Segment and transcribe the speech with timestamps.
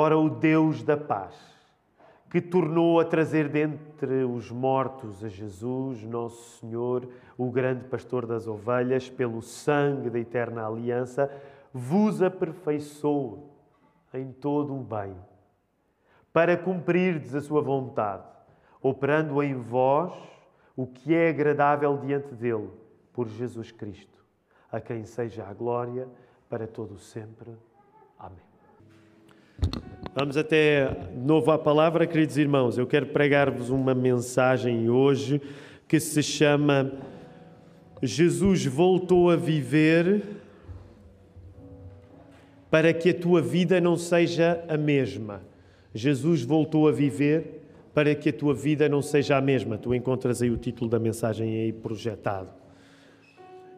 [0.00, 1.34] Ora, o Deus da paz,
[2.30, 8.46] que tornou a trazer dentre os mortos a Jesus, nosso Senhor, o grande pastor das
[8.46, 11.28] ovelhas, pelo sangue da eterna aliança,
[11.74, 13.40] vos aperfeiçoe
[14.14, 15.16] em todo o bem,
[16.32, 18.22] para cumprirdes a sua vontade,
[18.80, 20.12] operando em vós
[20.76, 22.70] o que é agradável diante dele,
[23.12, 24.24] por Jesus Cristo,
[24.70, 26.06] a quem seja a glória
[26.48, 27.50] para todo sempre.
[28.16, 28.46] Amém.
[30.20, 32.76] Vamos até de novo à palavra, queridos irmãos.
[32.76, 35.40] Eu quero pregar-vos uma mensagem hoje
[35.86, 36.90] que se chama
[38.02, 40.24] Jesus voltou a viver
[42.68, 45.40] para que a tua vida não seja a mesma.
[45.94, 47.62] Jesus voltou a viver
[47.94, 49.78] para que a tua vida não seja a mesma.
[49.78, 52.50] Tu encontras aí o título da mensagem aí projetado.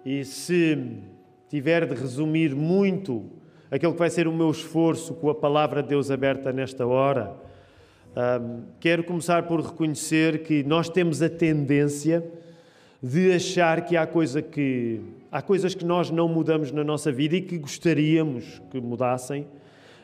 [0.07, 1.03] E se
[1.51, 3.29] tiver de resumir muito
[3.71, 7.35] aquele que vai ser o meu esforço com a palavra de Deus aberta nesta hora,
[8.17, 12.29] um, quero começar por reconhecer que nós temos a tendência
[13.01, 17.37] de achar que há, coisa que há coisas que nós não mudamos na nossa vida
[17.37, 19.47] e que gostaríamos que mudassem,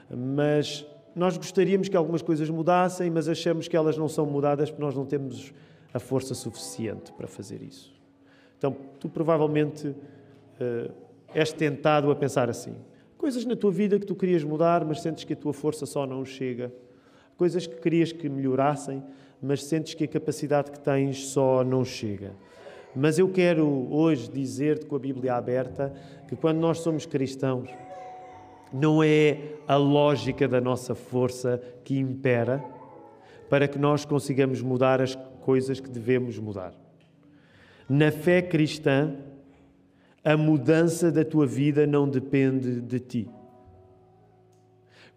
[0.09, 4.83] mas nós gostaríamos que algumas coisas mudassem, mas achamos que elas não são mudadas porque
[4.83, 5.53] nós não temos
[5.93, 7.93] a força suficiente para fazer isso.
[8.57, 10.93] Então, tu provavelmente uh,
[11.35, 12.75] és tentado a pensar assim.
[13.19, 16.07] Coisas na tua vida que tu querias mudar, mas sentes que a tua força só
[16.07, 16.73] não chega.
[17.37, 19.03] Coisas que querias que melhorassem,
[19.43, 22.33] mas sentes que a capacidade que tens só não chega.
[22.95, 25.93] Mas eu quero hoje dizer-te com a Bíblia aberta
[26.29, 27.69] que quando nós somos cristãos,
[28.73, 32.65] não é a lógica da nossa força que impera
[33.49, 36.75] para que nós consigamos mudar as coisas que devemos mudar.
[37.89, 39.15] Na fé cristã,
[40.27, 43.31] a mudança da tua vida não depende de ti.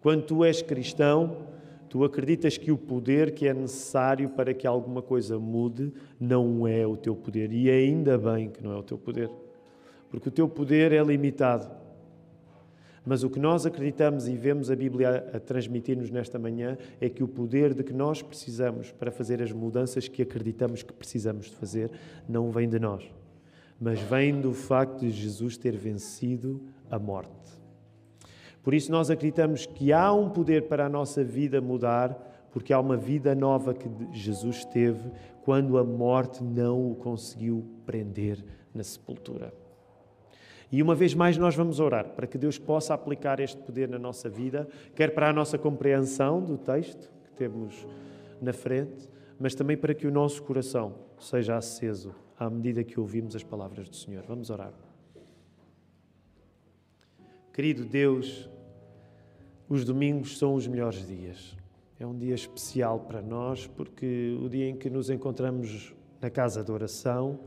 [0.00, 1.48] Quando tu és cristão,
[1.88, 6.86] tu acreditas que o poder que é necessário para que alguma coisa mude não é
[6.86, 7.52] o teu poder.
[7.52, 9.28] E ainda bem que não é o teu poder,
[10.08, 11.68] porque o teu poder é limitado.
[13.04, 17.24] Mas o que nós acreditamos e vemos a Bíblia a transmitir-nos nesta manhã é que
[17.24, 21.56] o poder de que nós precisamos para fazer as mudanças que acreditamos que precisamos de
[21.56, 21.90] fazer
[22.28, 23.02] não vem de nós,
[23.80, 26.60] mas vem do facto de Jesus ter vencido
[26.90, 27.32] a morte.
[28.62, 32.80] Por isso nós acreditamos que há um poder para a nossa vida mudar, porque há
[32.80, 35.10] uma vida nova que Jesus teve
[35.42, 39.54] quando a morte não o conseguiu prender na sepultura.
[40.70, 43.98] E uma vez mais nós vamos orar para que Deus possa aplicar este poder na
[43.98, 47.86] nossa vida, quer para a nossa compreensão do texto que temos
[48.42, 49.08] na frente,
[49.38, 53.86] mas também para que o nosso coração seja aceso à medida que ouvimos as palavras
[53.86, 54.24] do Senhor.
[54.26, 54.72] Vamos orar.
[57.52, 58.48] Querido Deus,
[59.68, 61.54] os domingos são os melhores dias.
[61.98, 66.64] É um dia especial para nós porque o dia em que nos encontramos na casa
[66.64, 67.38] de oração,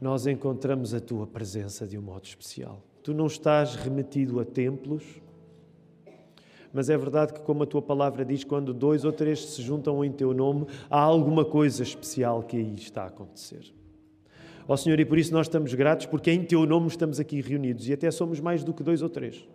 [0.00, 2.80] nós encontramos a tua presença de um modo especial.
[3.02, 5.20] Tu não estás remetido a templos,
[6.72, 10.04] mas é verdade que, como a tua palavra diz, quando dois ou três se juntam
[10.04, 13.75] em teu nome, há alguma coisa especial que aí está a acontecer.
[14.68, 17.40] Ó oh, Senhor, e por isso nós estamos gratos, porque em teu nome estamos aqui
[17.40, 19.46] reunidos e até somos mais do que dois ou três.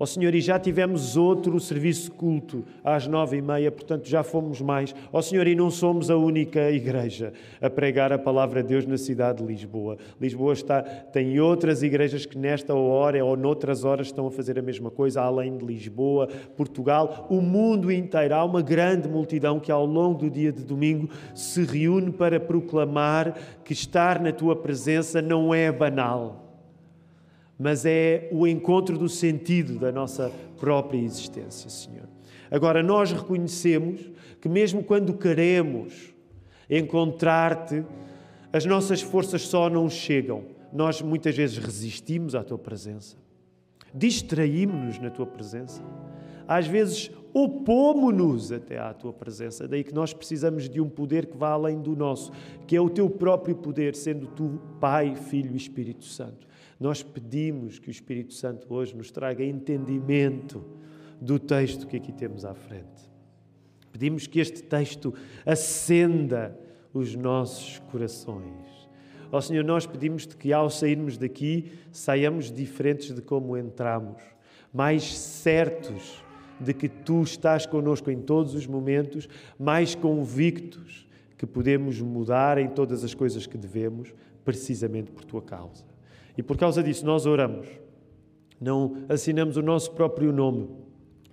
[0.00, 4.22] Ó oh, Senhor, e já tivemos outro serviço culto às nove e meia, portanto já
[4.22, 4.94] fomos mais.
[5.12, 8.86] Ó oh, Senhor, e não somos a única igreja a pregar a palavra de Deus
[8.86, 9.98] na cidade de Lisboa.
[10.18, 14.62] Lisboa está, tem outras igrejas que nesta hora ou noutras horas estão a fazer a
[14.62, 18.34] mesma coisa, além de Lisboa, Portugal, o mundo inteiro.
[18.34, 23.34] Há uma grande multidão que ao longo do dia de domingo se reúne para proclamar
[23.62, 26.49] que estar na tua presença não é banal
[27.60, 32.08] mas é o encontro do sentido da nossa própria existência, Senhor.
[32.50, 34.00] Agora, nós reconhecemos
[34.40, 36.14] que, mesmo quando queremos
[36.70, 37.84] encontrar-te,
[38.50, 40.44] as nossas forças só não chegam.
[40.72, 43.18] Nós muitas vezes resistimos à tua presença,
[43.92, 45.82] distraímos-nos na tua presença,
[46.48, 49.68] às vezes opomos-nos até à tua presença.
[49.68, 52.32] Daí que nós precisamos de um poder que vá além do nosso,
[52.66, 56.48] que é o teu próprio poder, sendo tu Pai, Filho e Espírito Santo.
[56.80, 60.64] Nós pedimos que o Espírito Santo hoje nos traga entendimento
[61.20, 63.10] do texto que aqui temos à frente.
[63.92, 65.12] Pedimos que este texto
[65.44, 66.58] acenda
[66.94, 68.88] os nossos corações.
[69.30, 74.22] Ó oh, Senhor, nós pedimos-te que ao sairmos daqui saiamos diferentes de como entramos,
[74.72, 76.24] mais certos
[76.58, 79.28] de que tu estás conosco em todos os momentos,
[79.58, 81.06] mais convictos
[81.36, 85.89] que podemos mudar em todas as coisas que devemos, precisamente por tua causa.
[86.40, 87.68] E por causa disso nós oramos.
[88.58, 90.70] Não assinamos o nosso próprio nome,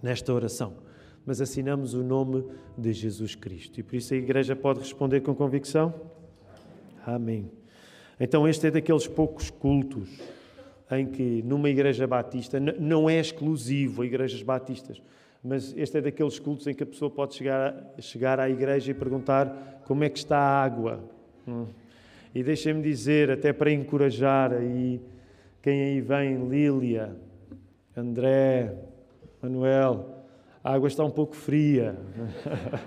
[0.04, 0.74] nesta oração,
[1.26, 2.44] mas assinamos o nome
[2.78, 3.80] de Jesus Cristo.
[3.80, 5.94] E por isso a Igreja pode responder com convicção?
[7.06, 7.50] Amém.
[8.20, 10.10] Então, este é daqueles poucos cultos
[10.92, 15.02] em que, numa Igreja Batista, não é exclusivo a Igrejas Batistas,
[15.42, 18.94] mas este é daqueles cultos em que a pessoa pode chegar, chegar à igreja e
[18.94, 21.02] perguntar como é que está a água.
[21.48, 21.66] Hum.
[22.38, 25.02] E deixem-me dizer, até para encorajar aí
[25.60, 27.16] quem aí vem, Lília,
[27.96, 28.76] André,
[29.42, 30.24] Manuel,
[30.64, 31.98] a água está um pouco fria.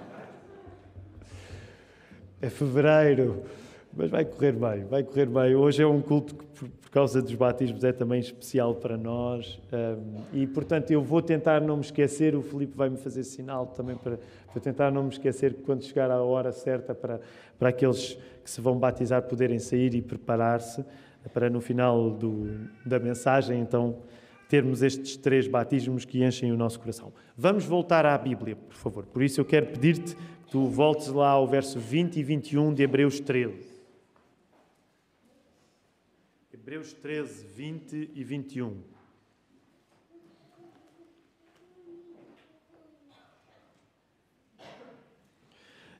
[2.41, 3.43] é fevereiro,
[3.92, 5.54] mas vai correr bem, vai correr bem.
[5.54, 9.60] Hoje é um culto que, por causa dos batismos, é também especial para nós.
[10.32, 12.37] e, portanto, eu vou tentar não me esquecer.
[12.37, 14.19] O Filipe vai me fazer sinal também para,
[14.52, 17.20] para tentar não me esquecer que, quando chegar a hora certa para,
[17.58, 20.84] para aqueles que se vão batizar poderem sair e preparar-se
[21.34, 22.48] para no final do,
[22.87, 23.96] da mensagem, então,
[24.48, 27.12] termos estes três batismos que enchem o nosso coração.
[27.37, 29.06] Vamos voltar à Bíblia, por favor.
[29.06, 32.82] Por isso eu quero pedir-te que tu voltes lá ao verso 20 e 21 de
[32.82, 33.69] Hebreus 13.
[36.70, 38.76] Hebreus 13, 20 e 21.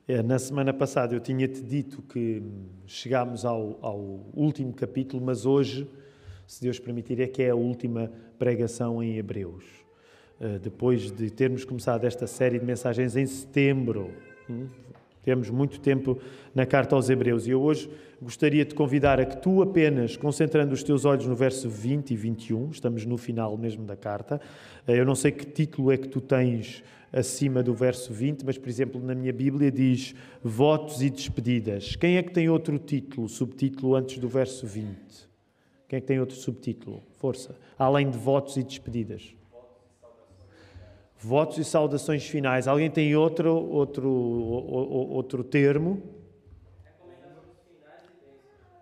[0.07, 2.41] É, na semana passada eu tinha-te dito que
[2.87, 3.99] chegámos ao, ao,
[4.33, 5.85] último capítulo, mas hoje,
[6.47, 8.09] se Deus permitir, é que é a última
[8.39, 9.65] pregação em Hebreus.
[10.39, 14.09] Uh, depois de termos começado esta série de mensagens em setembro,
[14.49, 14.69] hum,
[15.23, 16.19] temos muito tempo
[16.53, 17.89] na carta aos Hebreus e eu hoje
[18.21, 22.15] gostaria de convidar a que tu apenas, concentrando os teus olhos no verso 20 e
[22.15, 24.39] 21, estamos no final mesmo da carta,
[24.87, 28.57] uh, eu não sei que título é que tu tens acima do verso 20, mas,
[28.57, 31.95] por exemplo, na minha Bíblia diz votos e despedidas.
[31.95, 35.29] Quem é que tem outro título, subtítulo antes do verso 20?
[35.89, 37.03] Quem é que tem outro subtítulo?
[37.17, 37.57] Força.
[37.77, 39.35] Além de votos e despedidas.
[41.23, 42.67] Votos e saudações finais.
[42.67, 46.01] Alguém tem outro, outro, outro termo?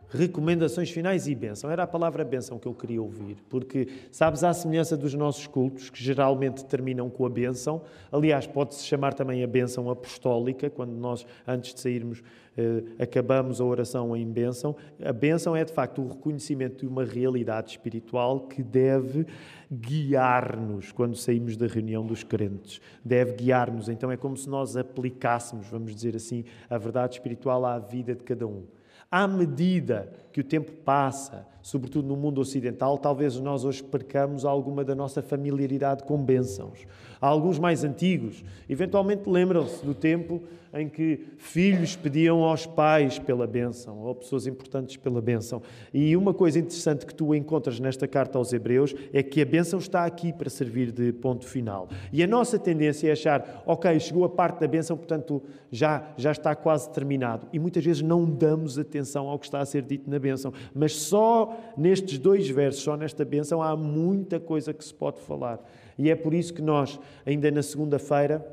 [0.09, 1.69] Recomendações finais e bênção.
[1.69, 5.89] Era a palavra bênção que eu queria ouvir, porque, sabes, à semelhança dos nossos cultos,
[5.89, 11.25] que geralmente terminam com a bênção, aliás, pode-se chamar também a bênção apostólica, quando nós,
[11.47, 12.23] antes de sairmos,
[12.57, 14.75] eh, acabamos a oração em bênção.
[15.01, 19.25] A bênção é, de facto, o reconhecimento de uma realidade espiritual que deve
[19.71, 22.81] guiar-nos quando saímos da reunião dos crentes.
[23.05, 23.87] Deve guiar-nos.
[23.87, 28.23] Então, é como se nós aplicássemos, vamos dizer assim, a verdade espiritual à vida de
[28.23, 28.63] cada um.
[29.11, 34.83] À medida que o tempo passa, sobretudo no mundo ocidental, talvez nós hoje percamos alguma
[34.83, 36.85] da nossa familiaridade com bênçãos.
[37.21, 40.41] Há alguns mais antigos, eventualmente lembram-se do tempo
[40.73, 45.61] em que filhos pediam aos pais pela bênção, ou pessoas importantes pela bênção.
[45.93, 49.79] E uma coisa interessante que tu encontras nesta carta aos Hebreus é que a bênção
[49.79, 51.89] está aqui para servir de ponto final.
[52.13, 55.41] E a nossa tendência é achar, ok, chegou a parte da bênção, portanto
[55.71, 57.47] já, já está quase terminado.
[57.51, 60.53] E muitas vezes não damos atenção ao que está a ser dito na bênção.
[60.73, 65.59] Mas só nestes dois versos, só nesta bênção, há muita coisa que se pode falar.
[65.97, 68.45] E é por isso que nós, ainda na segunda-feira,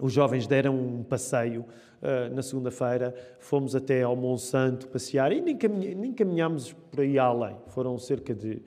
[0.00, 1.64] os jovens deram um passeio
[2.02, 7.18] uh, na segunda-feira, fomos até ao Monsanto passear e nem, caminha, nem caminhámos por aí
[7.18, 7.56] além.
[7.68, 8.60] Foram cerca de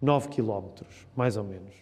[0.00, 1.74] 9 quilómetros, mais ou menos.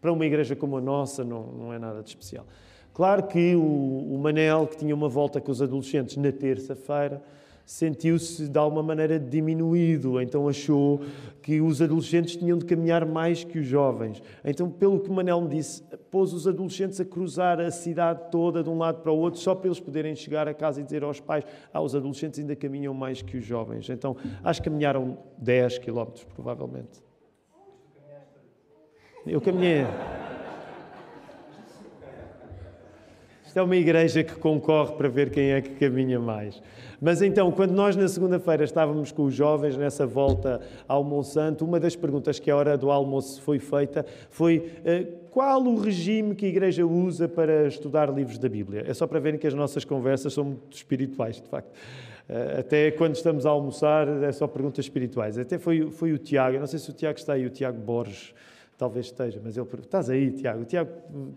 [0.00, 2.46] Para uma igreja como a nossa, não, não é nada de especial.
[2.92, 7.22] Claro que o, o Manel, que tinha uma volta com os adolescentes na terça-feira,
[7.70, 11.02] sentiu-se de alguma maneira diminuído, então achou
[11.40, 14.20] que os adolescentes tinham de caminhar mais que os jovens.
[14.44, 18.68] Então, pelo que Manel me disse, pôs os adolescentes a cruzar a cidade toda de
[18.68, 21.20] um lado para o outro, só para eles poderem chegar a casa e dizer aos
[21.20, 23.88] pais: Ah, os adolescentes ainda caminham mais que os jovens.
[23.88, 27.00] Então, acho que caminharam 10 quilómetros, provavelmente.
[29.24, 29.84] Eu caminhei.
[33.50, 36.62] Isto é uma igreja que concorre para ver quem é que caminha mais.
[37.00, 41.80] Mas então, quando nós na segunda-feira estávamos com os jovens nessa volta ao Monsanto, uma
[41.80, 46.46] das perguntas que a hora do almoço foi feita foi uh, qual o regime que
[46.46, 48.84] a igreja usa para estudar livros da Bíblia?
[48.86, 51.72] É só para verem que as nossas conversas são muito espirituais, de facto.
[52.28, 55.36] Uh, até quando estamos a almoçar, é só perguntas espirituais.
[55.36, 58.32] Até foi, foi o Tiago, não sei se o Tiago está aí, o Tiago Borges
[58.80, 60.62] talvez esteja, mas ele estás aí, Tiago?
[60.62, 60.90] O Tiago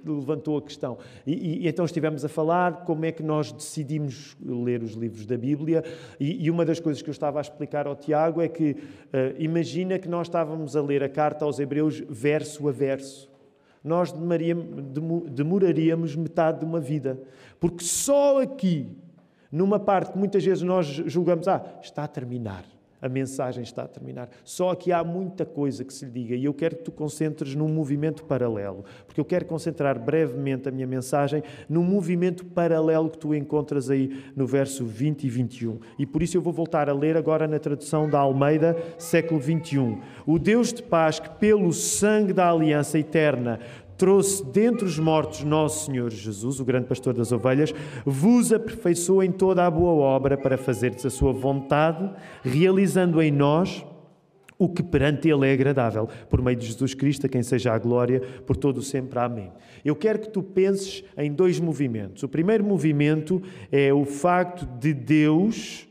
[0.06, 0.98] levantou a questão.
[1.28, 5.26] E, e, e, então estivemos a falar como é que nós decidimos ler os livros
[5.26, 5.84] da Bíblia
[6.18, 8.78] e, e uma das coisas que eu estava a explicar ao Tiago é que uh,
[9.38, 13.30] imagina que nós estávamos a ler a carta aos Hebreus verso a verso.
[13.84, 14.14] Nós
[15.30, 17.22] demoraríamos metade de uma vida,
[17.60, 18.88] porque só aqui,
[19.52, 22.64] numa parte que muitas vezes nós julgamos, ah, está a terminar,
[23.04, 24.30] a mensagem está a terminar.
[24.46, 27.54] Só aqui há muita coisa que se lhe diga e eu quero que tu concentres
[27.54, 33.18] num movimento paralelo, porque eu quero concentrar brevemente a minha mensagem num movimento paralelo que
[33.18, 35.80] tu encontras aí no verso 20 e 21.
[36.00, 40.00] E por isso eu vou voltar a ler agora na tradução da Almeida, século 21.
[40.26, 43.60] O Deus de paz que pelo sangue da aliança eterna
[43.98, 47.74] trouxe dentre os mortos nosso Senhor Jesus, o grande pastor das ovelhas,
[48.06, 52.10] vos aperfeiçoou em toda a boa obra para fazerdes a sua vontade,
[52.44, 53.86] realizando em nós
[54.58, 57.78] o que perante Ele é agradável, por meio de Jesus Cristo, a quem seja a
[57.78, 59.20] glória por todo o sempre.
[59.20, 59.52] Amém.
[59.84, 62.24] Eu quero que tu penses em dois movimentos.
[62.24, 65.88] O primeiro movimento é o facto de Deus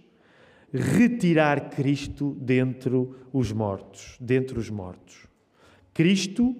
[0.72, 5.26] retirar Cristo dentre os mortos, dentre os mortos.
[5.92, 6.56] Cristo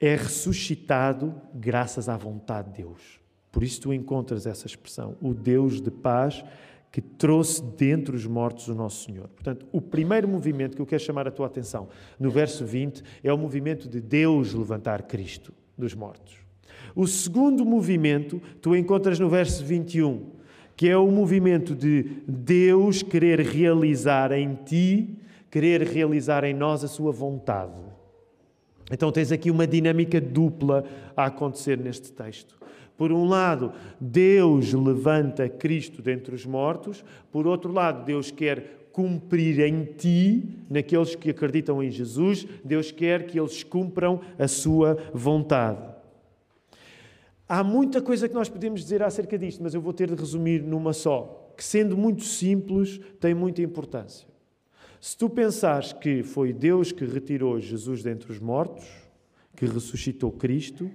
[0.00, 3.20] é ressuscitado graças à vontade de Deus.
[3.50, 6.44] Por isso tu encontras essa expressão, o Deus de paz
[6.90, 9.28] que trouxe dentre os mortos o nosso Senhor.
[9.28, 11.88] Portanto, o primeiro movimento que eu quero chamar a tua atenção
[12.18, 16.36] no verso 20 é o movimento de Deus levantar Cristo dos mortos.
[16.94, 20.30] O segundo movimento tu encontras no verso 21,
[20.76, 25.18] que é o movimento de Deus querer realizar em ti,
[25.50, 27.87] querer realizar em nós a sua vontade.
[28.90, 30.84] Então tens aqui uma dinâmica dupla
[31.16, 32.58] a acontecer neste texto.
[32.96, 39.60] Por um lado, Deus levanta Cristo dentre os mortos, por outro lado, Deus quer cumprir
[39.60, 45.78] em ti, naqueles que acreditam em Jesus, Deus quer que eles cumpram a sua vontade.
[47.48, 50.60] Há muita coisa que nós podemos dizer acerca disto, mas eu vou ter de resumir
[50.62, 54.26] numa só, que sendo muito simples, tem muita importância.
[55.00, 58.84] Se tu pensares que foi Deus que retirou Jesus dentre os mortos,
[59.54, 60.90] que ressuscitou Cristo,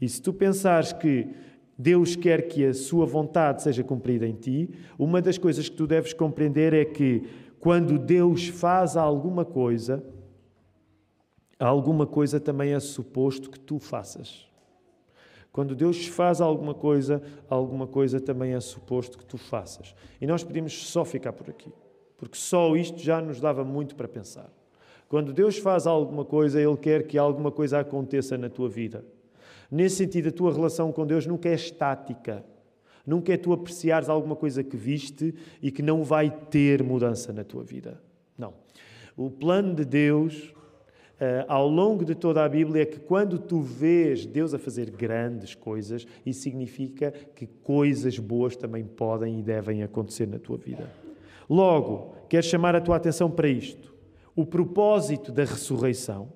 [0.00, 1.28] e se tu pensares que
[1.78, 5.86] Deus quer que a sua vontade seja cumprida em ti, uma das coisas que tu
[5.86, 7.22] deves compreender é que
[7.60, 10.04] quando Deus faz alguma coisa,
[11.58, 14.48] alguma coisa também é suposto que tu faças.
[15.52, 19.94] Quando Deus faz alguma coisa, alguma coisa também é suposto que tu faças.
[20.20, 21.72] E nós podemos só ficar por aqui
[22.24, 24.50] porque só isto já nos dava muito para pensar.
[25.08, 29.04] Quando Deus faz alguma coisa, Ele quer que alguma coisa aconteça na tua vida.
[29.70, 32.44] Nesse sentido, a tua relação com Deus nunca é estática.
[33.06, 37.44] Nunca é tu apreciares alguma coisa que viste e que não vai ter mudança na
[37.44, 38.00] tua vida.
[38.36, 38.54] Não.
[39.16, 40.54] O plano de Deus,
[41.14, 44.90] Uh, ao longo de toda a Bíblia é que quando tu vês Deus a fazer
[44.90, 50.90] grandes coisas, isso significa que coisas boas também podem e devem acontecer na tua vida.
[51.48, 53.94] Logo, quero chamar a tua atenção para isto.
[54.34, 56.32] O propósito da ressurreição.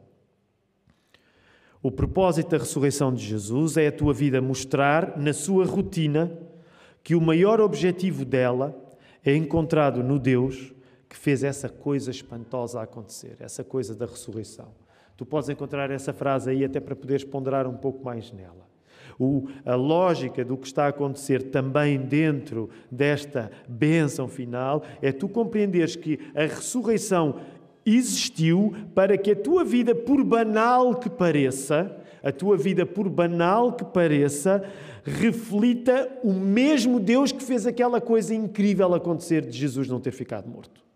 [1.82, 6.36] O propósito da ressurreição de Jesus é a tua vida mostrar na sua rotina
[7.02, 8.76] que o maior objetivo dela
[9.24, 10.74] é encontrado no Deus
[11.08, 14.68] que fez essa coisa espantosa acontecer, essa coisa da ressurreição.
[15.16, 18.68] Tu podes encontrar essa frase aí até para poderes ponderar um pouco mais nela
[19.18, 25.28] o, a lógica do que está a acontecer também dentro desta bênção final é tu
[25.28, 27.40] compreenderes que a ressurreição
[27.84, 33.72] existiu para que a tua vida, por banal que pareça, a tua vida, por banal
[33.72, 34.64] que pareça,
[35.02, 40.48] reflita o mesmo Deus que fez aquela coisa incrível acontecer de Jesus não ter ficado
[40.48, 40.86] morto.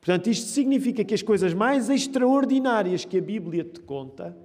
[0.00, 4.36] Portanto, isto significa que as coisas mais extraordinárias que a Bíblia te conta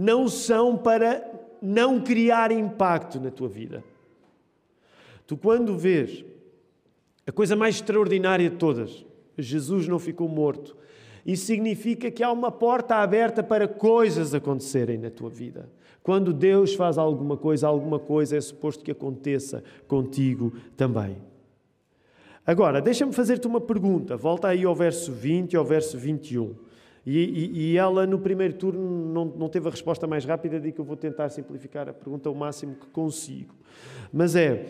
[0.00, 1.30] não são para
[1.60, 3.84] não criar impacto na tua vida.
[5.26, 6.24] Tu, quando vês
[7.26, 9.04] a coisa mais extraordinária de todas,
[9.36, 10.74] Jesus não ficou morto,
[11.26, 15.68] isso significa que há uma porta aberta para coisas acontecerem na tua vida.
[16.02, 21.18] Quando Deus faz alguma coisa, alguma coisa é suposto que aconteça contigo também.
[22.46, 24.16] Agora, deixa-me fazer-te uma pergunta.
[24.16, 26.69] Volta aí ao verso 20 e ao verso 21.
[27.04, 30.70] E, e, e, ela, no primeiro turno, não, não teve a resposta mais rápida, de
[30.70, 33.54] que eu vou tentar simplificar a pergunta o máximo que consigo.
[34.12, 34.66] Mas é: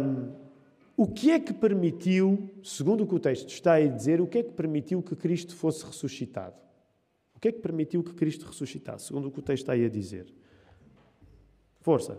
[0.00, 0.32] um,
[0.96, 4.38] o que é que permitiu, segundo o que o texto está a dizer, o que
[4.38, 6.56] é que permitiu que Cristo fosse ressuscitado?
[7.34, 9.84] O que é que permitiu que Cristo ressuscitasse, segundo o que o texto está aí
[9.84, 10.32] a dizer?
[11.80, 12.18] Força.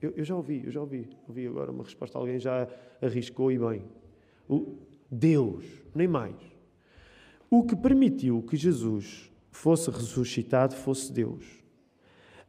[0.00, 1.08] Eu, eu já ouvi, eu já ouvi.
[1.26, 2.68] Ouvi agora uma resposta, alguém já
[3.00, 3.84] arriscou e bem.
[4.48, 4.76] O
[5.10, 6.36] Deus, nem mais.
[7.50, 11.44] O que permitiu que Jesus fosse ressuscitado fosse Deus.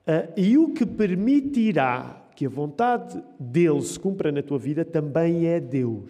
[0.08, 5.46] Uh, e o que permitirá que a vontade dele se cumpra na tua vida também
[5.48, 6.10] é Deus.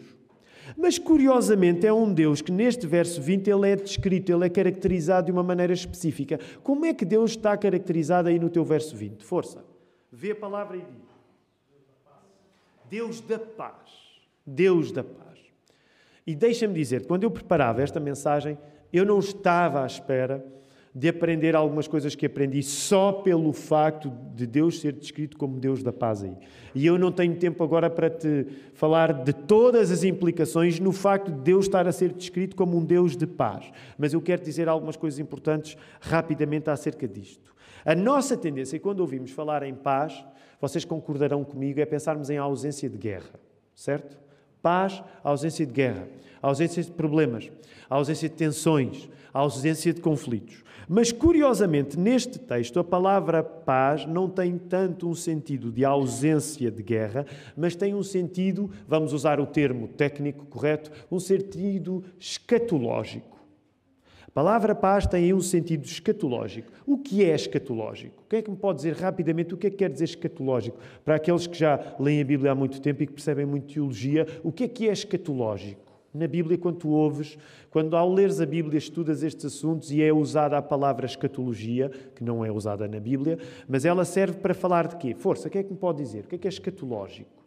[0.78, 5.26] Mas curiosamente é um Deus que neste verso 20 ele é descrito, ele é caracterizado
[5.26, 6.40] de uma maneira específica.
[6.62, 9.24] Como é que Deus está caracterizado aí no teu verso 20?
[9.24, 9.66] Força.
[10.12, 11.10] Vê a palavra e diz.
[12.90, 13.90] Deus da paz.
[14.46, 15.40] Deus da paz.
[16.26, 18.58] E deixa-me dizer, quando eu preparava esta mensagem,
[18.92, 20.44] eu não estava à espera
[20.94, 25.84] de aprender algumas coisas que aprendi só pelo facto de Deus ser descrito como Deus
[25.84, 26.36] da paz aí.
[26.74, 31.32] E eu não tenho tempo agora para te falar de todas as implicações no facto
[31.32, 33.72] de Deus estar a ser descrito como um Deus de paz.
[33.98, 37.54] Mas eu quero dizer algumas coisas importantes rapidamente acerca disto.
[37.86, 40.26] A nossa tendência, quando ouvimos falar em paz,
[40.60, 43.30] vocês concordarão comigo, é pensarmos em ausência de guerra,
[43.74, 44.29] certo?
[44.62, 46.08] Paz, ausência de guerra,
[46.42, 47.50] ausência de problemas,
[47.90, 50.64] ausência de tensões, ausência de conflitos.
[50.88, 56.82] Mas, curiosamente, neste texto, a palavra paz não tem tanto um sentido de ausência de
[56.82, 57.26] guerra,
[57.56, 63.39] mas tem um sentido, vamos usar o termo técnico correto, um sentido escatológico.
[64.30, 66.72] A palavra paz tem aí um sentido escatológico.
[66.86, 68.24] O que é escatológico?
[68.30, 70.78] Quem é que me pode dizer rapidamente o que é que quer dizer escatológico?
[71.04, 74.28] Para aqueles que já leem a Bíblia há muito tempo e que percebem muito teologia,
[74.44, 75.82] o que é que é escatológico?
[76.14, 77.40] Na Bíblia, quando tu ouves,
[77.72, 82.24] quando ao leres a Bíblia estudas estes assuntos e é usada a palavra escatologia, que
[82.24, 85.16] não é usada na Bíblia, mas ela serve para falar de quê?
[85.16, 86.26] Força, o que é que me pode dizer?
[86.26, 87.44] O que é que é escatológico?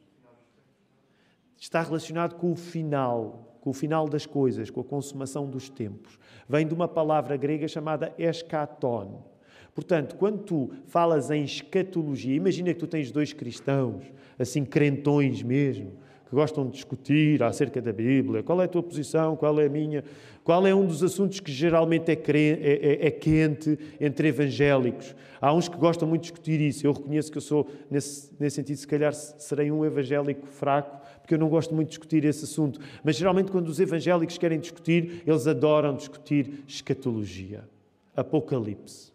[1.56, 6.18] Está relacionado com o final, com o final das coisas, com a consumação dos tempos.
[6.48, 9.22] Vem de uma palavra grega chamada eschaton.
[9.72, 14.02] Portanto, quando tu falas em escatologia, imagina que tu tens dois cristãos,
[14.36, 15.92] assim crentões mesmo,
[16.28, 19.68] que gostam de discutir acerca da Bíblia, qual é a tua posição, qual é a
[19.68, 20.02] minha,
[20.42, 25.14] qual é um dos assuntos que geralmente é, é, é, é, quente entre evangélicos.
[25.40, 26.84] Há uns que gostam muito de discutir isso.
[26.84, 31.34] Eu reconheço que eu sou, nesse, nesse sentido, se calhar serei um evangélico fraco, porque
[31.34, 32.78] eu não gosto muito de discutir esse assunto.
[33.02, 37.64] Mas geralmente, quando os evangélicos querem discutir, eles adoram discutir escatologia,
[38.14, 39.12] apocalipse.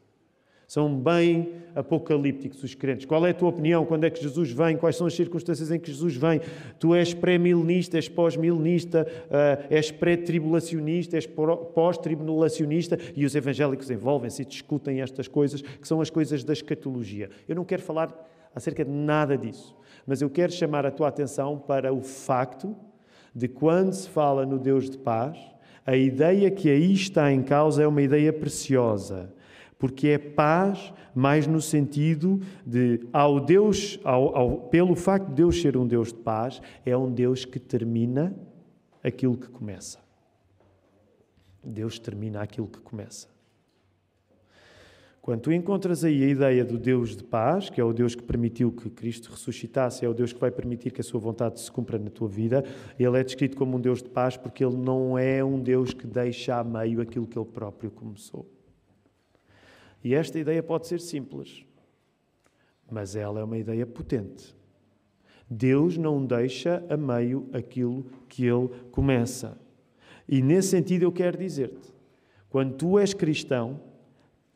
[0.68, 3.06] São bem apocalípticos os crentes.
[3.06, 3.86] Qual é a tua opinião?
[3.86, 4.76] Quando é que Jesus vem?
[4.76, 6.42] Quais são as circunstâncias em que Jesus vem?
[6.78, 14.46] Tu és pré-milenista, és pós-milenista, uh, és pré-tribulacionista, és pós-tribulacionista e os evangélicos envolvem-se e
[14.46, 17.30] discutem estas coisas que são as coisas da escatologia.
[17.48, 18.14] Eu não quero falar
[18.58, 22.76] acerca de nada disso, mas eu quero chamar a tua atenção para o facto
[23.34, 25.38] de quando se fala no Deus de paz,
[25.86, 29.34] a ideia que aí está em causa é uma ideia preciosa
[29.80, 35.62] porque é paz mais no sentido de, ao Deus, ao, ao, pelo facto de Deus
[35.62, 38.36] ser um Deus de paz, é um Deus que termina
[39.04, 40.00] aquilo que começa.
[41.64, 43.28] Deus termina aquilo que começa.
[45.28, 48.24] Quando tu encontras aí a ideia do Deus de paz, que é o Deus que
[48.24, 51.70] permitiu que Cristo ressuscitasse, é o Deus que vai permitir que a sua vontade se
[51.70, 52.64] cumpra na tua vida,
[52.98, 56.08] ele é descrito como um Deus de paz porque ele não é um Deus que
[56.08, 58.50] deixa a meio aquilo que ele próprio começou.
[60.02, 61.66] E esta ideia pode ser simples,
[62.90, 64.56] mas ela é uma ideia potente.
[65.50, 69.58] Deus não deixa a meio aquilo que Ele começa.
[70.26, 71.94] E nesse sentido eu quero dizer-te:
[72.50, 73.87] quando tu és cristão,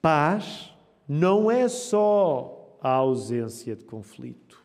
[0.02, 0.74] paz
[1.08, 4.62] não é só a ausência de conflito.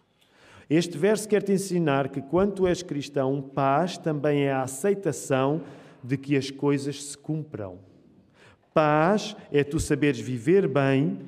[0.69, 5.63] Este verso quer te ensinar que quando és cristão, paz também é a aceitação
[6.03, 7.79] de que as coisas se cumpram.
[8.75, 11.21] Paz é tu saberes viver bem,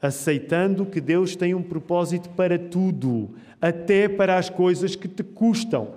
[0.00, 5.94] aceitando que Deus tem um propósito para tudo, até para as coisas que te custam.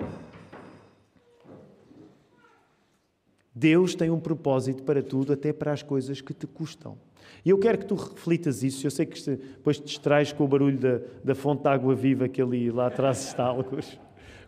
[3.54, 6.98] Deus tem um propósito para tudo, até para as coisas que te custam.
[7.46, 8.86] E eu quero que tu reflitas isso.
[8.86, 12.28] Eu sei que depois te distrais com o barulho da, da fonte de água viva
[12.28, 13.54] que ali lá atrás está.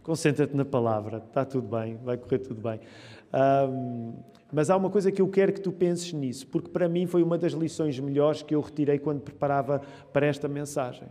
[0.03, 2.79] Concentra-te na palavra, está tudo bem, vai correr tudo bem.
[3.33, 4.13] Um,
[4.51, 7.23] mas há uma coisa que eu quero que tu penses nisso, porque para mim foi
[7.23, 11.07] uma das lições melhores que eu retirei quando preparava para esta mensagem.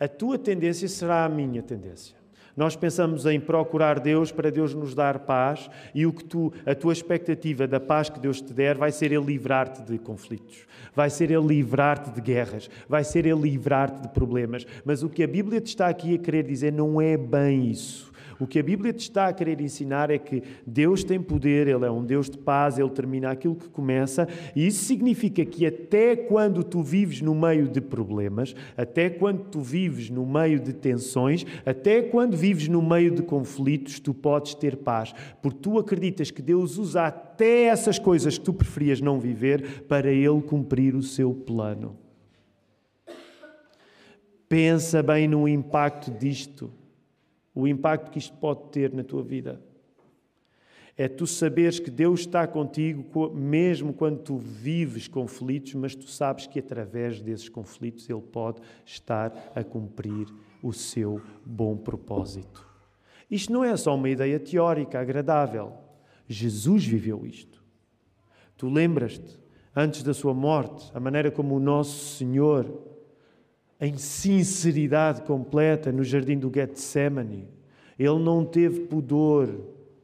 [0.00, 2.16] A tua tendência será a minha tendência.
[2.56, 6.74] Nós pensamos em procurar Deus para Deus nos dar paz e o que tu, a
[6.74, 11.10] tua expectativa da paz que Deus te der vai ser ele livrar-te de conflitos, vai
[11.10, 14.66] ser ele livrar-te de guerras, vai ser ele livrar-te de problemas.
[14.84, 18.05] Mas o que a Bíblia te está aqui a querer dizer não é bem isso.
[18.38, 21.84] O que a Bíblia te está a querer ensinar é que Deus tem poder, Ele
[21.84, 26.14] é um Deus de paz, Ele termina aquilo que começa, e isso significa que até
[26.14, 31.44] quando tu vives no meio de problemas, até quando tu vives no meio de tensões,
[31.64, 36.42] até quando vives no meio de conflitos, tu podes ter paz, porque tu acreditas que
[36.42, 41.32] Deus usa até essas coisas que tu preferias não viver para Ele cumprir o seu
[41.32, 41.96] plano.
[44.48, 46.70] Pensa bem no impacto disto
[47.56, 49.58] o impacto que isto pode ter na tua vida.
[50.94, 56.46] É tu saberes que Deus está contigo mesmo quando tu vives conflitos, mas tu sabes
[56.46, 60.26] que através desses conflitos Ele pode estar a cumprir
[60.62, 62.66] o seu bom propósito.
[63.30, 65.72] Isto não é só uma ideia teórica agradável.
[66.28, 67.62] Jesus viveu isto.
[68.56, 69.38] Tu lembras-te,
[69.74, 72.95] antes da sua morte, a maneira como o nosso Senhor,
[73.80, 77.48] em sinceridade completa, no jardim do Getsemane,
[77.98, 79.48] ele não teve pudor,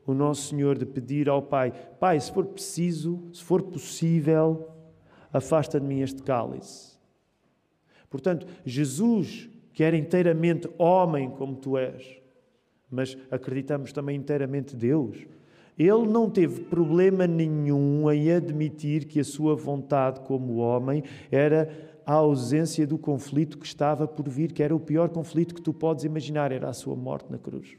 [0.07, 4.69] o nosso Senhor, de pedir ao Pai: Pai, se for preciso, se for possível,
[5.33, 6.93] afasta de mim este cálice.
[8.11, 12.21] Portanto, Jesus, que era inteiramente homem como tu és,
[12.91, 15.27] mas acreditamos também inteiramente Deus,
[15.79, 22.15] ele não teve problema nenhum em admitir que a sua vontade como homem era a
[22.15, 26.05] ausência do conflito que estava por vir, que era o pior conflito que tu podes
[26.05, 27.77] imaginar, era a sua morte na cruz.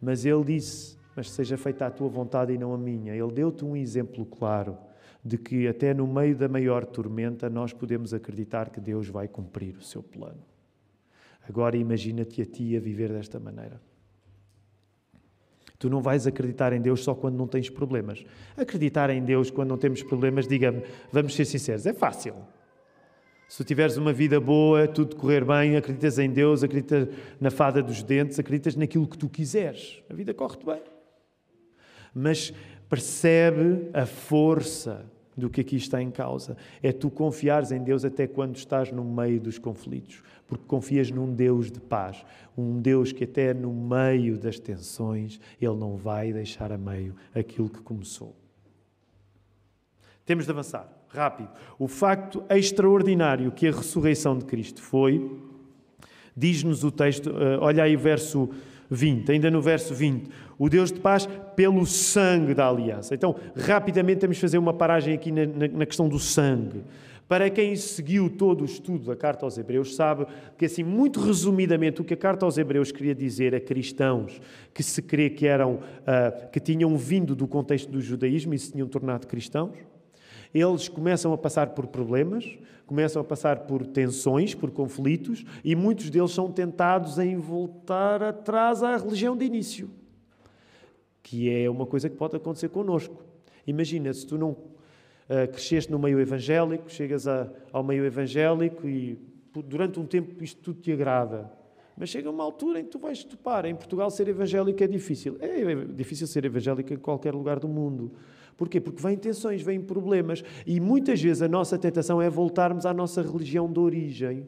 [0.00, 3.14] Mas ele disse: Mas seja feita a tua vontade e não a minha.
[3.14, 4.76] Ele deu-te um exemplo claro
[5.24, 9.76] de que, até no meio da maior tormenta, nós podemos acreditar que Deus vai cumprir
[9.76, 10.42] o seu plano.
[11.48, 13.80] Agora imagina-te a ti a viver desta maneira.
[15.78, 18.24] Tu não vais acreditar em Deus só quando não tens problemas.
[18.56, 22.34] Acreditar em Deus quando não temos problemas, diga-me, vamos ser sinceros, é fácil.
[23.48, 27.08] Se tu tiveres uma vida boa, tudo correr bem, acreditas em Deus, acreditas
[27.40, 30.82] na fada dos dentes, acreditas naquilo que tu quiseres, a vida corre-te bem.
[32.12, 32.52] Mas
[32.90, 36.56] percebe a força do que aqui está em causa.
[36.82, 41.32] É tu confiares em Deus até quando estás no meio dos conflitos, porque confias num
[41.32, 42.24] Deus de paz,
[42.56, 47.68] um Deus que até no meio das tensões, Ele não vai deixar a meio aquilo
[47.68, 48.34] que começou.
[50.24, 51.48] Temos de avançar rápido.
[51.78, 55.38] O facto extraordinário que a ressurreição de Cristo foi,
[56.36, 58.50] diz-nos o texto, eh, olha aí o verso
[58.90, 63.14] 20, ainda no verso 20, o Deus de paz pelo sangue da aliança.
[63.14, 66.82] Então, rapidamente temos de fazer uma paragem aqui na, na, na questão do sangue.
[67.28, 72.00] Para quem seguiu todo o estudo da carta aos Hebreus, sabe que, assim, muito resumidamente,
[72.00, 74.40] o que a carta aos Hebreus queria dizer a cristãos
[74.72, 78.72] que se crê que eram, uh, que tinham vindo do contexto do judaísmo e se
[78.72, 79.76] tinham tornado cristãos,
[80.54, 86.08] eles começam a passar por problemas, começam a passar por tensões, por conflitos, e muitos
[86.08, 89.90] deles são tentados em voltar atrás à religião de início,
[91.22, 93.22] que é uma coisa que pode acontecer connosco.
[93.66, 94.56] Imagina, se tu não
[95.28, 99.18] uh, cresceste no meio evangélico, chegas a, ao meio evangélico e
[99.66, 101.50] durante um tempo isto tudo te agrada.
[101.96, 103.64] Mas chega uma altura em que tu vais topar.
[103.64, 105.36] Em Portugal, ser evangélico é difícil.
[105.40, 108.12] É difícil ser evangélico em qualquer lugar do mundo.
[108.56, 108.80] Porquê?
[108.80, 113.20] Porque vêm tensões, vêm problemas e muitas vezes a nossa tentação é voltarmos à nossa
[113.20, 114.46] religião de origem.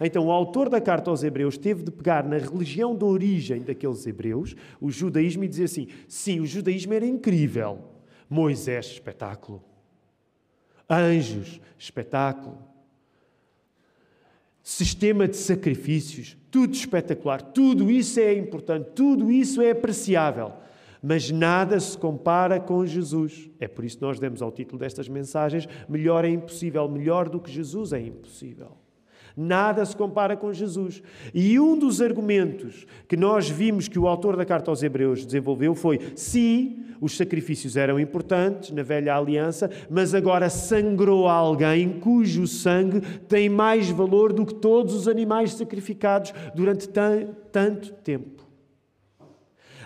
[0.00, 4.06] Então, o autor da carta aos Hebreus teve de pegar na religião de origem daqueles
[4.06, 7.78] hebreus, o judaísmo, e dizer assim: sim, o judaísmo era incrível.
[8.28, 9.62] Moisés, espetáculo.
[10.88, 12.58] Anjos, espetáculo.
[14.62, 17.40] Sistema de sacrifícios, tudo espetacular.
[17.40, 20.52] Tudo isso é importante, tudo isso é apreciável
[21.02, 23.48] mas nada se compara com Jesus.
[23.60, 27.38] É por isso que nós demos ao título destas mensagens: Melhor é impossível, melhor do
[27.38, 28.72] que Jesus é impossível.
[29.36, 31.02] Nada se compara com Jesus.
[31.32, 35.76] E um dos argumentos que nós vimos que o autor da carta aos Hebreus desenvolveu
[35.76, 43.00] foi: sim, os sacrifícios eram importantes na velha aliança, mas agora sangrou alguém cujo sangue
[43.28, 48.44] tem mais valor do que todos os animais sacrificados durante tanto tempo.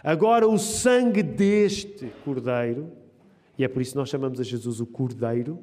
[0.03, 2.91] Agora, o sangue deste cordeiro,
[3.59, 5.59] e é por isso que nós chamamos a Jesus o cordeiro,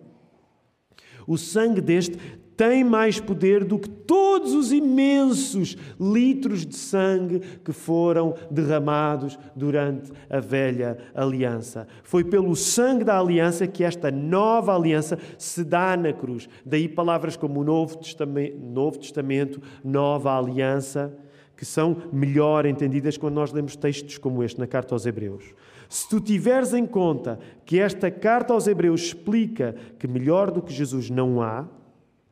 [1.25, 2.17] o sangue deste
[2.57, 10.11] tem mais poder do que todos os imensos litros de sangue que foram derramados durante
[10.27, 11.87] a velha aliança.
[12.01, 16.49] Foi pelo sangue da aliança que esta nova aliança se dá na cruz.
[16.65, 21.15] Daí palavras como Novo Testamento, Novo Testamento nova aliança
[21.55, 25.43] que são melhor entendidas quando nós lemos textos como este na carta aos Hebreus.
[25.89, 30.71] Se tu tiveres em conta que esta carta aos Hebreus explica que melhor do que
[30.71, 31.65] Jesus não há,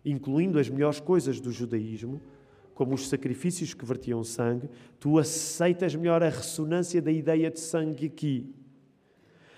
[0.06, 2.22] incluindo as melhores coisas do judaísmo,
[2.76, 8.06] como os sacrifícios que vertiam sangue, tu aceitas melhor a ressonância da ideia de sangue
[8.06, 8.54] aqui.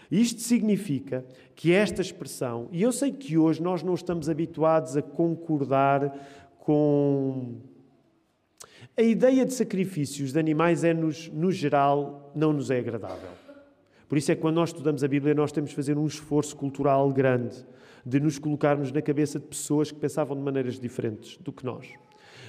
[0.09, 5.01] Isto significa que esta expressão, e eu sei que hoje nós não estamos habituados a
[5.01, 7.57] concordar com
[8.95, 13.29] a ideia de sacrifícios de animais é, nos, no geral, não nos é agradável.
[14.07, 16.55] Por isso é que quando nós estudamos a Bíblia, nós temos de fazer um esforço
[16.55, 17.65] cultural grande
[18.07, 21.89] de nos colocarmos na cabeça de pessoas que pensavam de maneiras diferentes do que nós.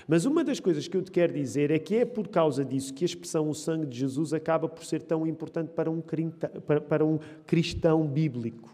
[0.07, 2.95] Mas uma das coisas que eu te quero dizer é que é por causa disso
[2.95, 6.01] que a expressão o sangue de Jesus acaba por ser tão importante para um,
[6.89, 8.73] para um cristão bíblico.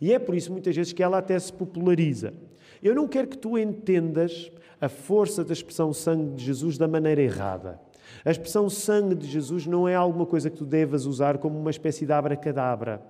[0.00, 2.34] E é por isso muitas vezes que ela até se populariza.
[2.82, 7.22] Eu não quero que tu entendas a força da expressão sangue de Jesus da maneira
[7.22, 7.80] errada.
[8.24, 11.70] A expressão sangue de Jesus não é alguma coisa que tu devas usar como uma
[11.70, 13.00] espécie de abracadabra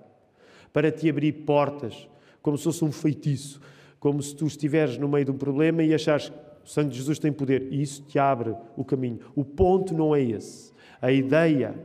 [0.71, 2.07] para te abrir portas,
[2.41, 3.61] como se fosse um feitiço,
[3.99, 6.97] como se tu estiveres no meio de um problema e achares que o sangue de
[6.97, 9.19] Jesus tem poder e isso te abre o caminho.
[9.35, 10.71] O ponto não é esse.
[11.01, 11.75] A ideia,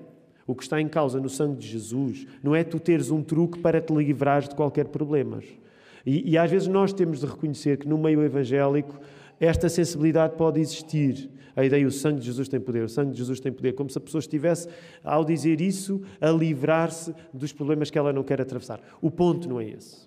[0.46, 3.58] o que está em causa no sangue de Jesus, não é tu teres um truque
[3.58, 5.40] para te livrares de qualquer problema.
[6.04, 8.98] E, e às vezes nós temos de reconhecer que no meio evangélico
[9.40, 11.30] esta sensibilidade pode existir.
[11.54, 13.88] A ideia, o sangue de Jesus tem poder, o sangue de Jesus tem poder, como
[13.88, 14.68] se a pessoa estivesse,
[15.02, 18.78] ao dizer isso, a livrar-se dos problemas que ela não quer atravessar.
[19.00, 20.06] O ponto não é esse.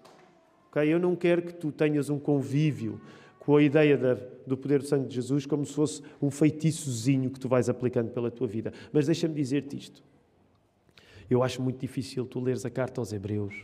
[0.69, 0.93] Okay?
[0.93, 2.99] Eu não quero que tu tenhas um convívio
[3.39, 4.13] com a ideia da,
[4.45, 8.11] do poder do sangue de Jesus como se fosse um feitiçozinho que tu vais aplicando
[8.11, 8.71] pela tua vida.
[8.91, 10.03] Mas deixa-me dizer-te isto.
[11.29, 13.55] Eu acho muito difícil tu leres a carta aos Hebreus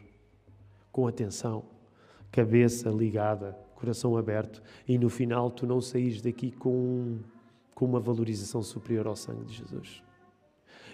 [0.91, 1.65] com atenção,
[2.31, 7.19] cabeça ligada, coração aberto e no final tu não saís daqui com,
[7.73, 10.01] com uma valorização superior ao sangue de Jesus.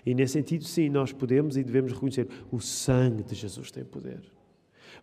[0.05, 4.21] E nesse sentido, sim, nós podemos e devemos reconhecer: o sangue de Jesus tem poder.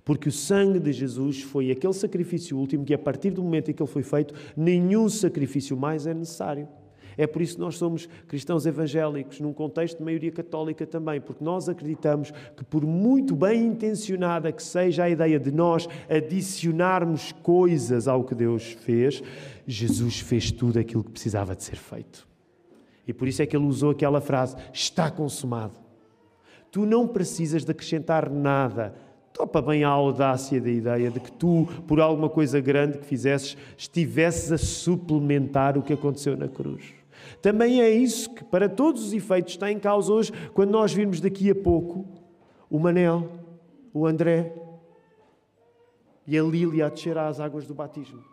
[0.09, 3.75] Porque o sangue de Jesus foi aquele sacrifício último que, a partir do momento em
[3.75, 6.67] que ele foi feito, nenhum sacrifício mais é necessário.
[7.15, 11.45] É por isso que nós somos cristãos evangélicos, num contexto de maioria católica também, porque
[11.45, 18.09] nós acreditamos que, por muito bem intencionada que seja a ideia de nós adicionarmos coisas
[18.09, 19.23] ao que Deus fez,
[19.67, 22.27] Jesus fez tudo aquilo que precisava de ser feito.
[23.07, 25.75] E por isso é que ele usou aquela frase: está consumado.
[26.71, 28.95] Tu não precisas de acrescentar nada
[29.39, 33.57] Topa bem a audácia da ideia de que tu, por alguma coisa grande que fizesses,
[33.77, 36.93] estivesses a suplementar o que aconteceu na cruz.
[37.41, 41.21] Também é isso que, para todos os efeitos, está em causa hoje, quando nós virmos
[41.21, 42.05] daqui a pouco
[42.69, 43.31] o Manel,
[43.95, 44.53] o André
[46.27, 48.25] e a Lília a descer às águas do batismo.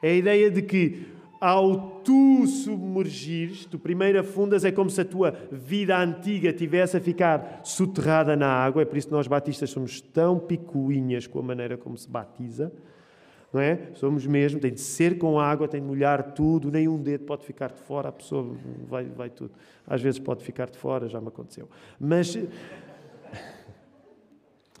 [0.00, 1.08] É a ideia de que
[1.44, 7.00] ao tu submergires, tu primeiro afundas, é como se a tua vida antiga tivesse a
[7.00, 8.80] ficar soterrada na água.
[8.80, 12.72] É por isso que nós batistas somos tão picuinhas com a maneira como se batiza.
[13.52, 13.90] Não é?
[13.92, 17.70] Somos mesmo, tem de ser com água, tem de molhar tudo, nenhum dedo pode ficar
[17.70, 18.56] de fora, a pessoa
[18.88, 19.52] vai, vai tudo.
[19.86, 21.68] Às vezes pode ficar de fora, já me aconteceu.
[22.00, 22.28] Mas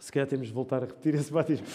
[0.00, 1.66] se calhar temos de voltar a repetir esse batismo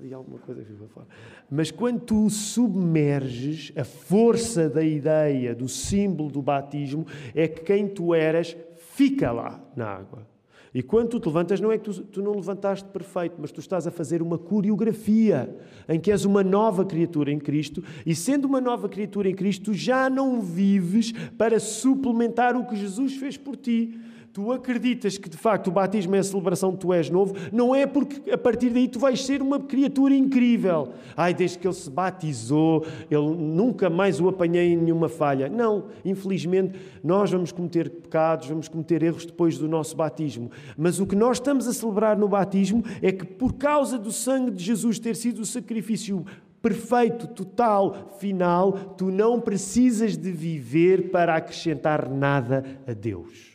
[0.00, 1.06] ali alguma coisa viva fora.
[1.50, 7.86] Mas quando tu submerges a força da ideia, do símbolo do batismo, é que quem
[7.86, 10.26] tu eras fica lá na água.
[10.72, 13.58] E quando tu te levantas, não é que tu, tu, não levantaste perfeito, mas tu
[13.58, 15.52] estás a fazer uma coreografia
[15.88, 19.74] em que és uma nova criatura em Cristo, e sendo uma nova criatura em Cristo,
[19.74, 23.98] já não vives para suplementar o que Jesus fez por ti
[24.32, 27.74] tu acreditas que de facto o batismo é a celebração de tu és novo, não
[27.74, 30.90] é porque a partir daí tu vais ser uma criatura incrível.
[31.16, 35.48] Ai, desde que ele se batizou, eu nunca mais o apanhei em nenhuma falha.
[35.48, 40.50] Não, infelizmente, nós vamos cometer pecados, vamos cometer erros depois do nosso batismo.
[40.76, 44.52] Mas o que nós estamos a celebrar no batismo é que por causa do sangue
[44.52, 46.24] de Jesus ter sido o sacrifício
[46.62, 53.49] perfeito, total, final, tu não precisas de viver para acrescentar nada a Deus.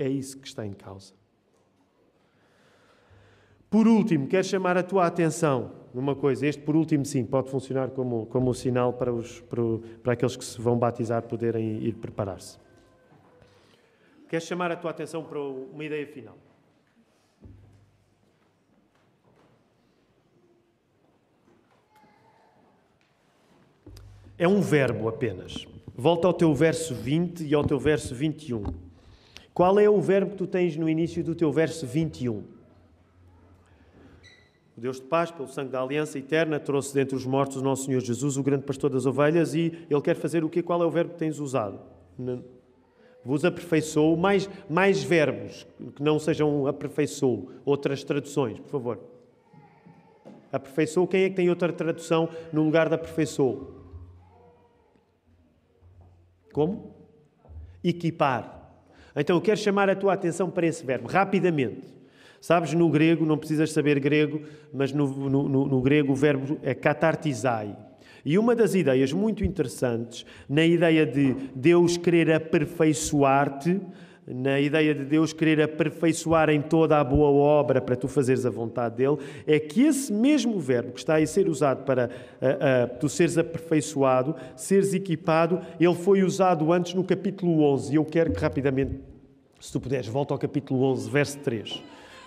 [0.00, 1.12] É isso que está em causa.
[3.68, 6.46] Por último, quero chamar a tua atenção numa coisa.
[6.46, 9.62] Este, por último, sim, pode funcionar como, como um sinal para, os, para,
[10.02, 12.58] para aqueles que se vão batizar poderem ir preparar-se.
[14.26, 16.38] Quero chamar a tua atenção para uma ideia final.
[24.38, 25.66] É um verbo apenas.
[25.94, 28.89] Volta ao teu verso 20 e ao teu verso 21.
[29.60, 32.38] Qual é o verbo que tu tens no início do teu verso 21?
[32.38, 32.44] O
[34.74, 38.00] Deus de paz, pelo sangue da aliança eterna, trouxe dentre os mortos o nosso Senhor
[38.00, 40.62] Jesus, o grande pastor das ovelhas, e Ele quer fazer o quê?
[40.62, 41.78] Qual é o verbo que tens usado?
[43.22, 44.16] Vos aperfeiçoou.
[44.16, 47.50] Mais, mais verbos que não sejam aperfeiçoou.
[47.62, 48.98] Outras traduções, por favor.
[50.50, 51.06] Aperfeiçoou.
[51.06, 53.74] Quem é que tem outra tradução no lugar da aperfeiçoou?
[56.50, 56.94] Como?
[57.84, 58.59] Equipar.
[59.14, 62.00] Então eu quero chamar a tua atenção para esse verbo, rapidamente.
[62.40, 64.42] Sabes, no grego, não precisas saber grego,
[64.72, 67.76] mas no, no, no, no grego o verbo é katartizai.
[68.24, 73.80] E uma das ideias muito interessantes, na ideia de Deus querer aperfeiçoar-te,
[74.32, 78.50] na ideia de Deus querer aperfeiçoar em toda a boa obra para tu fazeres a
[78.50, 82.98] vontade dele, é que esse mesmo verbo que está a ser usado para uh, uh,
[82.98, 87.92] tu seres aperfeiçoado, seres equipado, ele foi usado antes no capítulo 11.
[87.92, 89.00] E eu quero que rapidamente,
[89.60, 91.82] se tu puderes, volta ao capítulo 11, verso 3.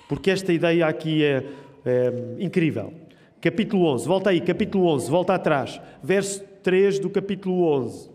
[0.10, 1.46] Porque esta ideia aqui é,
[1.86, 2.94] é incrível.
[3.42, 5.82] Capítulo 11, volta aí, capítulo 11, volta atrás.
[6.02, 8.10] Verso 3 do capítulo 11.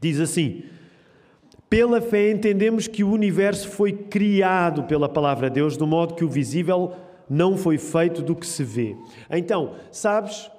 [0.00, 0.64] Diz assim:
[1.72, 6.22] Pela fé entendemos que o universo foi criado pela palavra de Deus, do modo que
[6.22, 6.92] o visível
[7.30, 8.94] não foi feito do que se vê.
[9.30, 10.50] Então, sabes,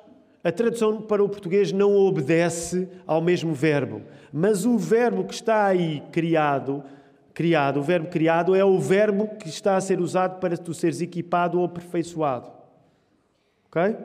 [0.44, 5.68] a tradução para o português não obedece ao mesmo verbo, mas o verbo que está
[5.68, 6.84] aí criado,
[7.32, 11.00] criado, o verbo criado é o verbo que está a ser usado para tu seres
[11.00, 12.50] equipado ou aperfeiçoado.
[13.68, 13.96] OK?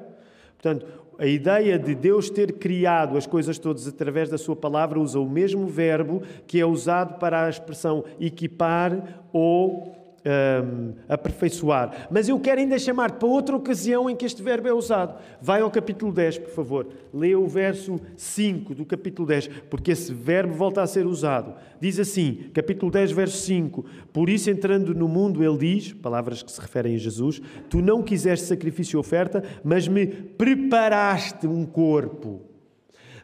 [0.61, 0.87] Portanto,
[1.19, 5.29] a ideia de Deus ter criado as coisas todas através da sua palavra usa o
[5.29, 12.09] mesmo verbo que é usado para a expressão equipar ou um, aperfeiçoar.
[12.11, 15.19] Mas eu quero ainda chamar para outra ocasião em que este verbo é usado.
[15.41, 16.87] Vai ao capítulo 10, por favor.
[17.13, 21.55] Lê o verso 5 do capítulo 10, porque esse verbo volta a ser usado.
[21.81, 26.53] Diz assim, capítulo 10, verso 5: Por isso, entrando no mundo, ele diz, palavras que
[26.53, 32.48] se referem a Jesus: Tu não quiseste sacrifício e oferta, mas me preparaste um corpo.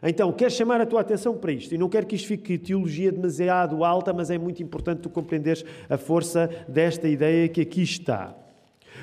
[0.07, 3.11] Então, quero chamar a tua atenção para isto, e não quero que isto fique teologia
[3.11, 8.35] demasiado alta, mas é muito importante tu compreenderes a força desta ideia que aqui está.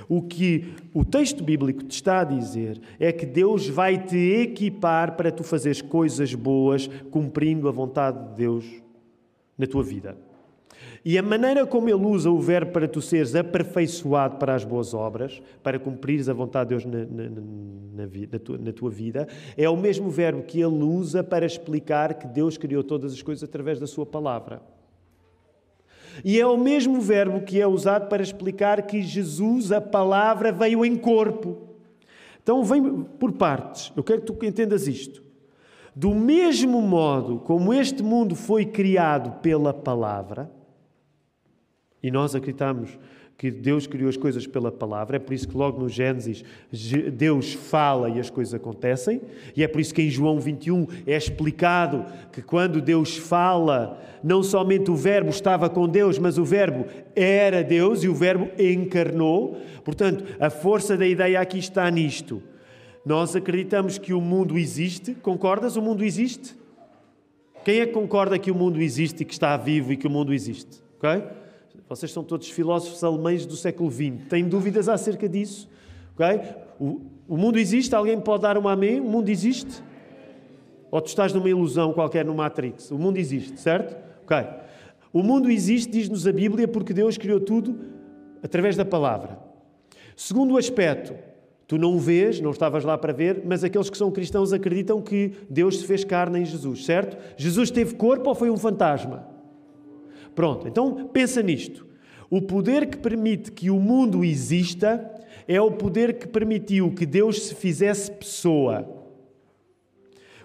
[0.09, 5.17] O que o texto bíblico te está a dizer é que Deus vai te equipar
[5.17, 8.65] para tu fazeres coisas boas, cumprindo a vontade de Deus
[9.59, 10.17] na tua vida.
[11.05, 14.95] E a maneira como ele usa o verbo para tu seres aperfeiçoado para as boas
[14.95, 19.27] obras, para cumprires a vontade de Deus na, na, na, na, tua, na tua vida,
[19.57, 23.43] é o mesmo verbo que ele usa para explicar que Deus criou todas as coisas
[23.43, 24.63] através da sua palavra.
[26.25, 30.85] E é o mesmo verbo que é usado para explicar que Jesus, a palavra, veio
[30.85, 31.57] em corpo.
[32.43, 33.93] Então, vem por partes.
[33.97, 35.23] Eu quero que tu entendas isto.
[35.95, 40.51] Do mesmo modo como este mundo foi criado pela palavra,
[42.03, 42.99] e nós acreditamos
[43.43, 46.45] que Deus criou as coisas pela palavra, é por isso que logo no Gênesis
[47.13, 49.21] Deus fala e as coisas acontecem,
[49.57, 54.43] e é por isso que em João 21 é explicado que quando Deus fala, não
[54.43, 56.87] somente o Verbo estava com Deus, mas o Verbo
[57.17, 59.61] era Deus e o Verbo encarnou.
[59.85, 62.41] Portanto, a força da ideia aqui está nisto.
[63.05, 65.75] Nós acreditamos que o mundo existe, concordas?
[65.75, 66.55] O mundo existe?
[67.65, 70.11] Quem é que concorda que o mundo existe e que está vivo e que o
[70.11, 70.81] mundo existe?
[70.99, 71.42] Ok?
[71.97, 74.27] Vocês são todos filósofos alemães do século XX.
[74.27, 75.69] Têm dúvidas acerca disso?
[76.15, 76.41] Okay?
[76.81, 77.95] O, o mundo existe?
[77.95, 78.99] Alguém pode dar uma amém?
[78.99, 79.83] O mundo existe?
[80.91, 82.91] Ou tu estás numa ilusão qualquer no Matrix?
[82.91, 83.95] O mundo existe, certo?
[84.25, 84.39] Ok.
[85.13, 87.79] O mundo existe, diz-nos a Bíblia, porque Deus criou tudo
[88.43, 89.39] através da palavra.
[90.17, 91.15] Segundo aspecto,
[91.67, 95.03] tu não o vês, não estavas lá para ver, mas aqueles que são cristãos acreditam
[95.03, 97.19] que Deus se fez carne em Jesus, certo?
[97.37, 99.31] Jesus teve corpo ou foi um fantasma?
[100.35, 101.87] Pronto, então pensa nisto.
[102.31, 105.11] O poder que permite que o mundo exista
[105.47, 108.89] é o poder que permitiu que Deus se fizesse pessoa.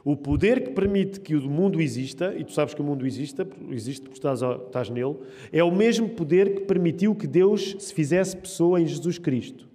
[0.03, 3.45] O poder que permite que o mundo exista, e tu sabes que o mundo existe,
[3.71, 5.17] existe porque estás, estás nele,
[5.51, 9.67] é o mesmo poder que permitiu que Deus se fizesse pessoa em Jesus Cristo.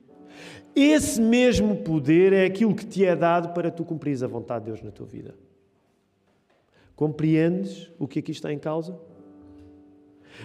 [0.75, 4.71] Esse mesmo poder é aquilo que te é dado para tu cumprires a vontade de
[4.71, 5.35] Deus na tua vida.
[6.97, 8.99] Compreendes o que aqui está em causa?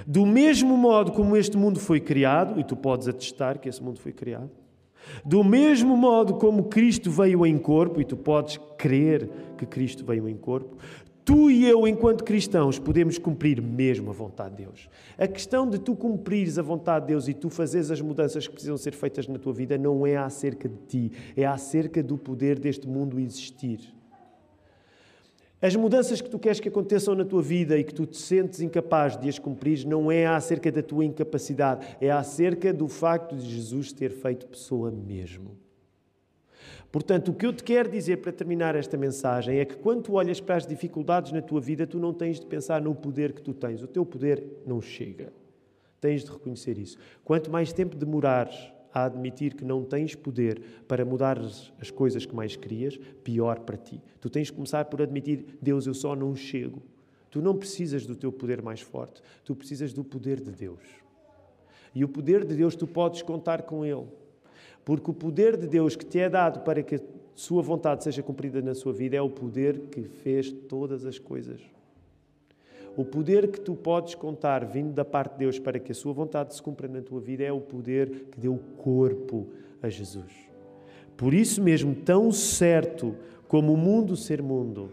[0.05, 3.99] Do mesmo modo como este mundo foi criado, e tu podes atestar que esse mundo
[3.99, 4.51] foi criado,
[5.23, 10.27] do mesmo modo como Cristo veio em corpo, e tu podes crer que Cristo veio
[10.27, 10.77] em corpo,
[11.23, 14.89] tu e eu, enquanto cristãos, podemos cumprir mesmo a vontade de Deus.
[15.17, 18.53] A questão de tu cumprires a vontade de Deus e tu fazeres as mudanças que
[18.53, 22.57] precisam ser feitas na tua vida não é acerca de ti, é acerca do poder
[22.57, 23.96] deste mundo existir.
[25.59, 28.61] As mudanças que tu queres que aconteçam na tua vida e que tu te sentes
[28.61, 33.49] incapaz de as cumprir não é acerca da tua incapacidade, é acerca do facto de
[33.49, 35.57] Jesus ter feito pessoa mesmo.
[36.91, 40.13] Portanto, o que eu te quero dizer para terminar esta mensagem é que quando tu
[40.13, 43.41] olhas para as dificuldades na tua vida, tu não tens de pensar no poder que
[43.41, 43.81] tu tens.
[43.81, 45.33] O teu poder não chega.
[45.99, 46.97] Tens de reconhecer isso.
[47.25, 52.35] Quanto mais tempo demorares a admitir que não tens poder para mudar as coisas que
[52.35, 54.01] mais querias, pior para ti.
[54.19, 56.81] Tu tens de começar por admitir: Deus, eu só não chego.
[57.29, 60.81] Tu não precisas do teu poder mais forte, tu precisas do poder de Deus.
[61.93, 64.07] E o poder de Deus, tu podes contar com Ele.
[64.83, 66.99] Porque o poder de Deus que te é dado para que a
[67.35, 71.61] Sua vontade seja cumprida na sua vida é o poder que fez todas as coisas.
[72.97, 76.13] O poder que tu podes contar vindo da parte de Deus para que a sua
[76.13, 79.49] vontade se cumpra na tua vida é o poder que deu corpo
[79.83, 80.33] a Jesus.
[81.15, 83.15] Por isso mesmo, tão certo
[83.47, 84.91] como o mundo ser mundo,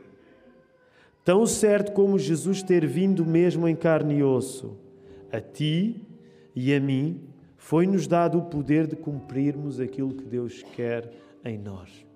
[1.25, 4.77] tão certo como Jesus ter vindo mesmo em carne e osso,
[5.33, 6.07] a ti
[6.55, 7.23] e a mim
[7.57, 11.11] foi-nos dado o poder de cumprirmos aquilo que Deus quer
[11.43, 12.07] em nós.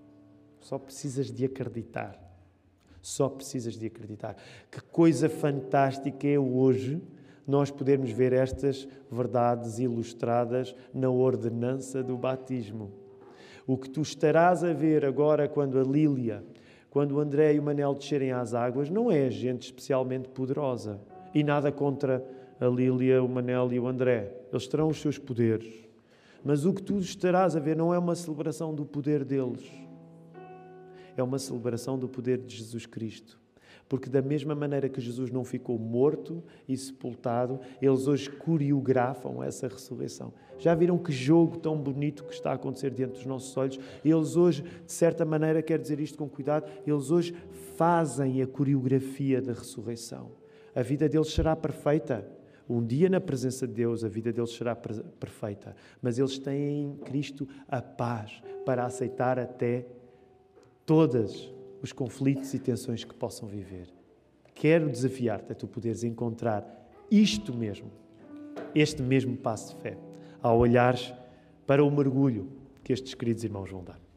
[0.60, 2.27] Só precisas de acreditar.
[3.00, 4.36] Só precisas de acreditar.
[4.70, 7.00] Que coisa fantástica é hoje
[7.46, 12.92] nós podermos ver estas verdades ilustradas na ordenança do batismo.
[13.66, 16.44] O que tu estarás a ver agora quando a Lília,
[16.90, 21.00] quando o André e o Manel descerem às águas, não é gente especialmente poderosa.
[21.34, 22.24] E nada contra
[22.60, 24.32] a Lília, o Manel e o André.
[24.52, 25.88] Eles terão os seus poderes.
[26.44, 29.87] Mas o que tu estarás a ver não é uma celebração do poder deles.
[31.18, 33.38] É uma celebração do poder de Jesus Cristo.
[33.88, 39.66] Porque, da mesma maneira que Jesus não ficou morto e sepultado, eles hoje coreografam essa
[39.66, 40.32] ressurreição.
[40.58, 43.80] Já viram que jogo tão bonito que está a acontecer diante dos nossos olhos?
[44.04, 47.34] Eles hoje, de certa maneira, quero dizer isto com cuidado, eles hoje
[47.76, 50.30] fazem a coreografia da ressurreição.
[50.74, 52.28] A vida deles será perfeita.
[52.68, 55.74] Um dia, na presença de Deus, a vida deles será perfeita.
[56.02, 59.86] Mas eles têm em Cristo a paz para aceitar até
[60.88, 63.88] todas os conflitos e tensões que possam viver.
[64.54, 66.64] Quero desafiar-te a tu poderes encontrar
[67.10, 67.90] isto mesmo,
[68.74, 69.98] este mesmo passo de fé,
[70.40, 71.12] ao olhares
[71.66, 72.48] para o mergulho
[72.82, 74.07] que estes queridos irmãos vão dar.